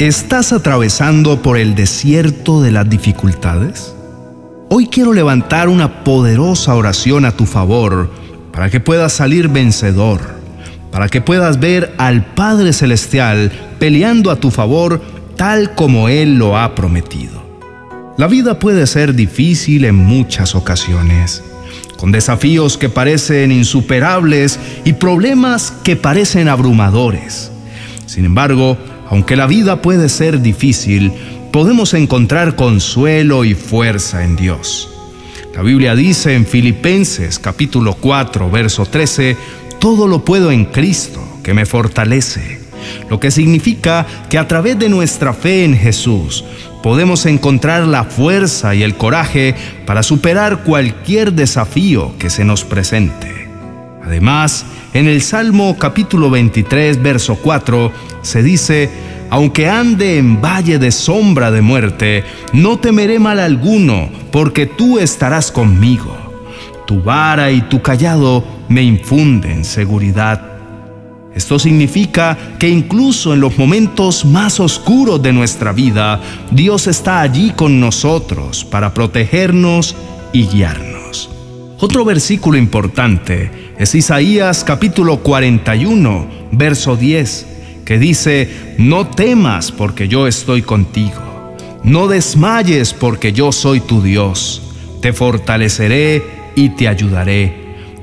[0.00, 3.94] ¿Estás atravesando por el desierto de las dificultades?
[4.70, 8.10] Hoy quiero levantar una poderosa oración a tu favor
[8.50, 10.22] para que puedas salir vencedor,
[10.90, 15.02] para que puedas ver al Padre Celestial peleando a tu favor
[15.36, 17.42] tal como Él lo ha prometido.
[18.16, 21.44] La vida puede ser difícil en muchas ocasiones,
[21.98, 27.50] con desafíos que parecen insuperables y problemas que parecen abrumadores.
[28.06, 28.78] Sin embargo,
[29.10, 31.12] aunque la vida puede ser difícil,
[31.52, 34.88] podemos encontrar consuelo y fuerza en Dios.
[35.52, 39.36] La Biblia dice en Filipenses capítulo 4, verso 13,
[39.80, 42.60] todo lo puedo en Cristo que me fortalece,
[43.10, 46.44] lo que significa que a través de nuestra fe en Jesús
[46.80, 49.56] podemos encontrar la fuerza y el coraje
[49.86, 53.49] para superar cualquier desafío que se nos presente.
[54.04, 54.64] Además,
[54.94, 57.92] en el Salmo capítulo 23, verso 4,
[58.22, 58.90] se dice,
[59.30, 65.52] aunque ande en valle de sombra de muerte, no temeré mal alguno, porque tú estarás
[65.52, 66.16] conmigo.
[66.86, 70.50] Tu vara y tu callado me infunden seguridad.
[71.34, 77.52] Esto significa que incluso en los momentos más oscuros de nuestra vida, Dios está allí
[77.52, 79.94] con nosotros para protegernos
[80.32, 80.99] y guiarnos.
[81.82, 87.46] Otro versículo importante es Isaías capítulo 41, verso 10,
[87.86, 94.60] que dice, no temas porque yo estoy contigo, no desmayes porque yo soy tu Dios,
[95.00, 96.22] te fortaleceré
[96.54, 97.54] y te ayudaré,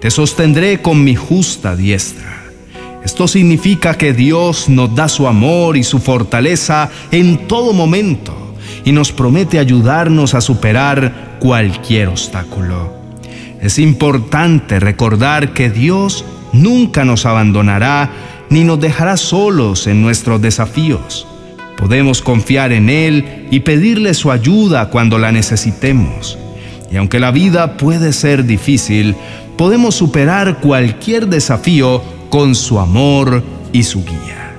[0.00, 2.44] te sostendré con mi justa diestra.
[3.04, 8.54] Esto significa que Dios nos da su amor y su fortaleza en todo momento
[8.86, 12.95] y nos promete ayudarnos a superar cualquier obstáculo.
[13.60, 18.10] Es importante recordar que Dios nunca nos abandonará
[18.50, 21.26] ni nos dejará solos en nuestros desafíos.
[21.76, 26.38] Podemos confiar en Él y pedirle su ayuda cuando la necesitemos.
[26.90, 29.16] Y aunque la vida puede ser difícil,
[29.56, 34.54] podemos superar cualquier desafío con su amor y su guía.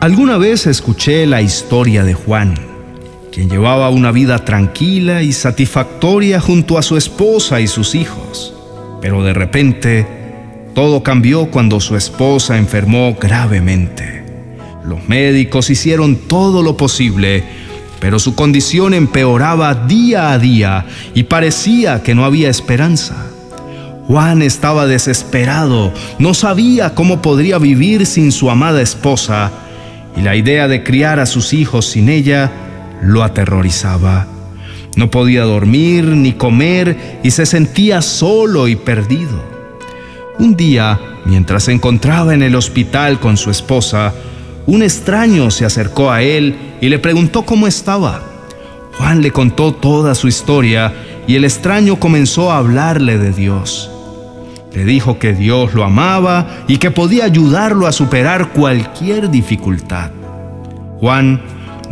[0.00, 2.73] Alguna vez escuché la historia de Juan
[3.34, 8.54] quien llevaba una vida tranquila y satisfactoria junto a su esposa y sus hijos.
[9.00, 10.06] Pero de repente,
[10.72, 14.22] todo cambió cuando su esposa enfermó gravemente.
[14.84, 17.42] Los médicos hicieron todo lo posible,
[17.98, 23.16] pero su condición empeoraba día a día y parecía que no había esperanza.
[24.06, 29.50] Juan estaba desesperado, no sabía cómo podría vivir sin su amada esposa,
[30.16, 32.52] y la idea de criar a sus hijos sin ella
[33.04, 34.26] lo aterrorizaba.
[34.96, 39.42] No podía dormir ni comer y se sentía solo y perdido.
[40.38, 44.12] Un día, mientras se encontraba en el hospital con su esposa,
[44.66, 48.22] un extraño se acercó a él y le preguntó cómo estaba.
[48.98, 50.92] Juan le contó toda su historia
[51.26, 53.90] y el extraño comenzó a hablarle de Dios.
[54.72, 60.10] Le dijo que Dios lo amaba y que podía ayudarlo a superar cualquier dificultad.
[60.98, 61.40] Juan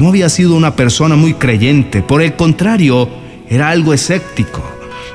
[0.02, 3.08] no había sido una persona muy creyente, por el contrario,
[3.48, 4.60] era algo escéptico.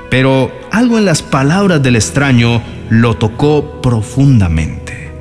[0.09, 5.11] Pero algo en las palabras del extraño lo tocó profundamente.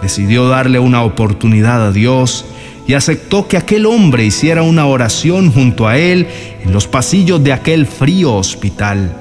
[0.00, 2.44] Decidió darle una oportunidad a Dios
[2.86, 6.28] y aceptó que aquel hombre hiciera una oración junto a él
[6.64, 9.12] en los pasillos de aquel frío hospital.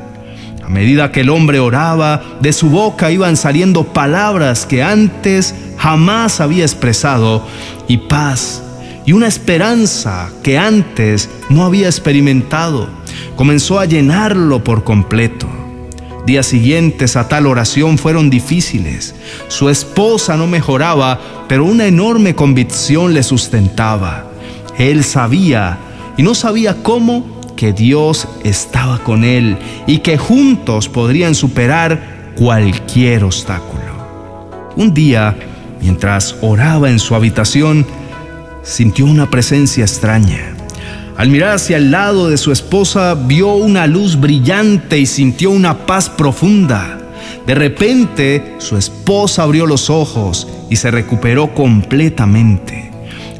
[0.63, 6.41] A medida que el hombre oraba, de su boca iban saliendo palabras que antes jamás
[6.41, 7.43] había expresado
[7.87, 8.61] y paz
[9.05, 12.89] y una esperanza que antes no había experimentado
[13.35, 15.47] comenzó a llenarlo por completo.
[16.25, 19.13] Días siguientes a tal oración fueron difíciles.
[19.47, 24.25] Su esposa no mejoraba, pero una enorme convicción le sustentaba.
[24.79, 25.77] Él sabía,
[26.17, 29.57] y no sabía cómo, que Dios estaba con él
[29.87, 33.83] y que juntos podrían superar cualquier obstáculo.
[34.75, 35.37] Un día,
[35.79, 37.85] mientras oraba en su habitación,
[38.65, 40.55] sintió una presencia extraña.
[41.15, 45.85] Al mirar hacia el lado de su esposa, vio una luz brillante y sintió una
[45.85, 46.99] paz profunda.
[47.47, 52.91] De repente, su esposa abrió los ojos y se recuperó completamente.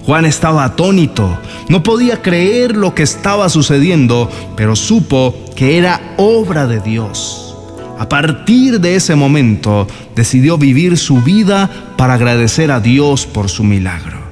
[0.06, 6.68] Juan estaba atónito, no podía creer lo que estaba sucediendo, pero supo que era obra
[6.68, 7.58] de Dios.
[7.98, 13.64] A partir de ese momento, decidió vivir su vida para agradecer a Dios por su
[13.64, 14.25] milagro.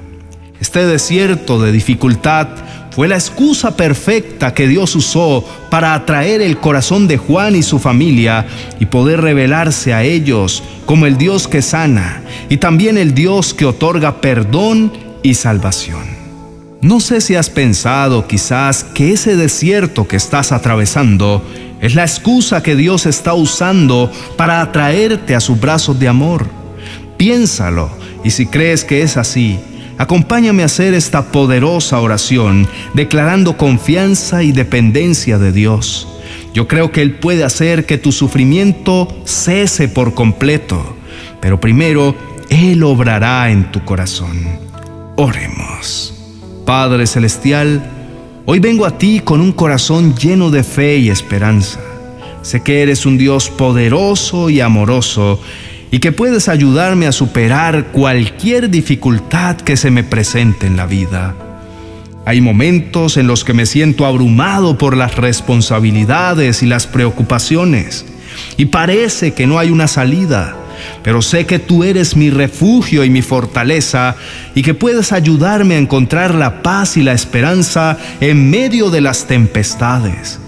[0.64, 2.48] Este desierto de dificultad
[2.92, 7.80] fue la excusa perfecta que Dios usó para atraer el corazón de Juan y su
[7.80, 8.46] familia
[8.80, 13.66] y poder revelarse a ellos como el Dios que sana y también el Dios que
[13.66, 16.06] otorga perdón y salvación.
[16.80, 21.44] No sé si has pensado quizás que ese desierto que estás atravesando
[21.82, 26.48] es la excusa que Dios está usando para atraerte a sus brazos de amor.
[27.18, 27.90] Piénsalo
[28.24, 29.60] y si crees que es así,
[29.98, 36.08] acompáñame a hacer esta poderosa oración declarando confianza y dependencia de Dios.
[36.54, 40.96] Yo creo que Él puede hacer que tu sufrimiento cese por completo,
[41.42, 42.16] pero primero
[42.50, 44.60] Él obrará en tu corazón.
[45.16, 46.14] Oremos.
[46.66, 47.84] Padre Celestial,
[48.46, 51.80] hoy vengo a ti con un corazón lleno de fe y esperanza.
[52.42, 55.40] Sé que eres un Dios poderoso y amoroso
[55.94, 61.36] y que puedes ayudarme a superar cualquier dificultad que se me presente en la vida.
[62.26, 68.08] Hay momentos en los que me siento abrumado por las responsabilidades y las preocupaciones
[68.58, 70.56] y parece que no hay una salida
[71.04, 74.16] pero sé que tú eres mi refugio y mi fortaleza
[74.56, 79.28] y que puedes ayudarme a encontrar la paz y la esperanza en medio de las
[79.28, 80.40] tempestades.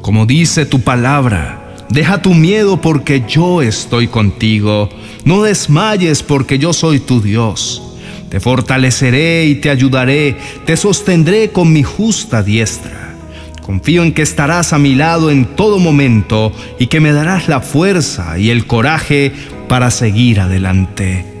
[0.00, 1.57] Como dice tu palabra,
[1.90, 4.88] deja tu miedo porque yo estoy contigo.
[5.24, 7.82] No desmayes porque yo soy tu Dios.
[8.28, 10.36] Te fortaleceré y te ayudaré,
[10.66, 13.14] te sostendré con mi justa diestra.
[13.62, 17.60] Confío en que estarás a mi lado en todo momento y que me darás la
[17.60, 19.32] fuerza y el coraje
[19.68, 21.37] para seguir adelante.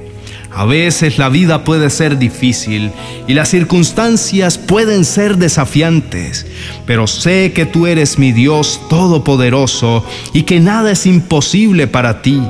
[0.50, 2.90] A veces la vida puede ser difícil
[3.26, 6.46] y las circunstancias pueden ser desafiantes,
[6.86, 12.42] pero sé que tú eres mi Dios todopoderoso y que nada es imposible para ti.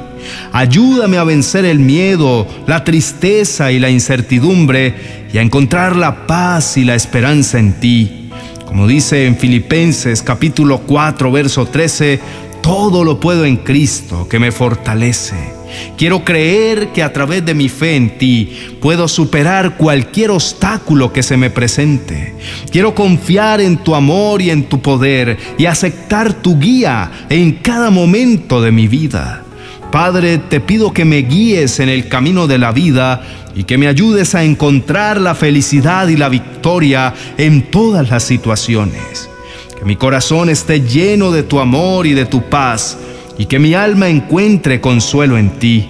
[0.53, 6.77] Ayúdame a vencer el miedo, la tristeza y la incertidumbre y a encontrar la paz
[6.77, 8.31] y la esperanza en ti.
[8.65, 12.21] Como dice en Filipenses capítulo 4, verso 13,
[12.63, 15.58] todo lo puedo en Cristo que me fortalece.
[15.97, 21.23] Quiero creer que a través de mi fe en ti puedo superar cualquier obstáculo que
[21.23, 22.35] se me presente.
[22.71, 27.91] Quiero confiar en tu amor y en tu poder y aceptar tu guía en cada
[27.91, 29.45] momento de mi vida.
[29.91, 33.23] Padre, te pido que me guíes en el camino de la vida
[33.55, 39.31] y que me ayudes a encontrar la felicidad y la victoria en todas las situaciones.
[39.79, 42.99] Que mi corazón esté lleno de tu amor y de tu paz
[43.39, 45.89] y que mi alma encuentre consuelo en ti.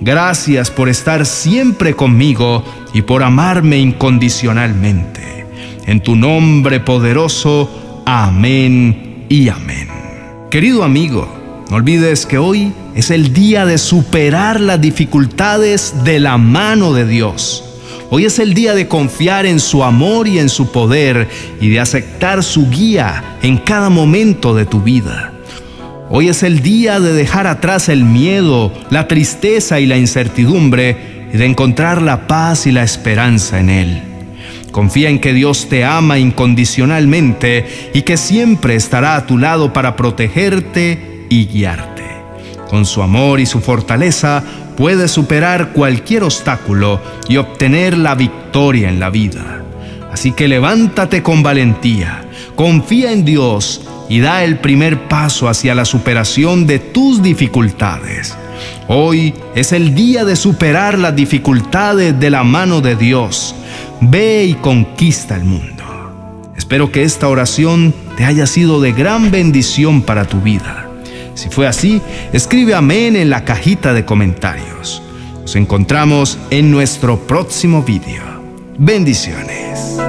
[0.00, 5.46] Gracias por estar siempre conmigo y por amarme incondicionalmente.
[5.86, 9.88] En tu nombre poderoso, amén y amén.
[10.50, 11.26] Querido amigo,
[11.70, 17.06] no olvides que hoy es el día de superar las dificultades de la mano de
[17.06, 17.64] Dios.
[18.10, 21.28] Hoy es el día de confiar en su amor y en su poder
[21.60, 25.33] y de aceptar su guía en cada momento de tu vida.
[26.16, 31.36] Hoy es el día de dejar atrás el miedo, la tristeza y la incertidumbre y
[31.36, 34.02] de encontrar la paz y la esperanza en Él.
[34.70, 39.96] Confía en que Dios te ama incondicionalmente y que siempre estará a tu lado para
[39.96, 42.04] protegerte y guiarte.
[42.70, 44.44] Con su amor y su fortaleza
[44.76, 49.64] puedes superar cualquier obstáculo y obtener la victoria en la vida.
[50.12, 52.24] Así que levántate con valentía,
[52.54, 58.36] confía en Dios y da el primer paso hacia la superación de tus dificultades.
[58.88, 63.54] Hoy es el día de superar las dificultades de la mano de Dios.
[64.00, 65.84] Ve y conquista el mundo.
[66.56, 70.88] Espero que esta oración te haya sido de gran bendición para tu vida.
[71.34, 72.00] Si fue así,
[72.32, 75.02] escribe amén en la cajita de comentarios.
[75.42, 78.22] Nos encontramos en nuestro próximo vídeo.
[78.78, 80.03] Bendiciones.